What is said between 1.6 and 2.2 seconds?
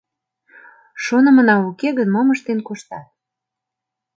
уке гын,